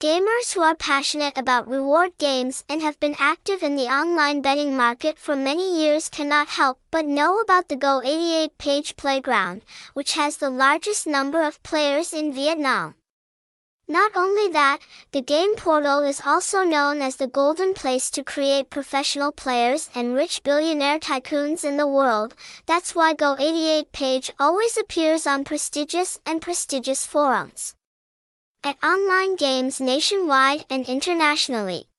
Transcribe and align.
Gamers 0.00 0.54
who 0.54 0.62
are 0.62 0.74
passionate 0.74 1.36
about 1.36 1.68
reward 1.68 2.16
games 2.16 2.64
and 2.70 2.80
have 2.80 2.98
been 3.00 3.14
active 3.18 3.62
in 3.62 3.76
the 3.76 3.92
online 3.92 4.40
betting 4.40 4.74
market 4.74 5.18
for 5.18 5.36
many 5.36 5.78
years 5.78 6.08
cannot 6.08 6.48
help 6.48 6.80
but 6.90 7.04
know 7.04 7.38
about 7.40 7.68
the 7.68 7.76
Go88 7.76 8.48
page 8.56 8.96
playground, 8.96 9.60
which 9.92 10.14
has 10.14 10.38
the 10.38 10.48
largest 10.48 11.06
number 11.06 11.42
of 11.42 11.62
players 11.62 12.14
in 12.14 12.32
Vietnam. 12.32 12.94
Not 13.86 14.12
only 14.16 14.48
that, 14.48 14.78
the 15.12 15.20
game 15.20 15.54
portal 15.54 16.00
is 16.00 16.22
also 16.24 16.62
known 16.62 17.02
as 17.02 17.16
the 17.16 17.26
golden 17.26 17.74
place 17.74 18.10
to 18.12 18.24
create 18.24 18.70
professional 18.70 19.32
players 19.32 19.90
and 19.94 20.14
rich 20.14 20.42
billionaire 20.42 20.98
tycoons 20.98 21.62
in 21.62 21.76
the 21.76 21.86
world. 21.86 22.34
That's 22.64 22.94
why 22.94 23.12
Go88 23.12 23.92
page 23.92 24.32
always 24.40 24.78
appears 24.78 25.26
on 25.26 25.44
prestigious 25.44 26.18
and 26.24 26.40
prestigious 26.40 27.04
forums 27.04 27.74
at 28.64 28.82
online 28.82 29.36
games 29.36 29.82
nationwide 29.82 30.64
and 30.70 30.88
internationally. 30.88 31.89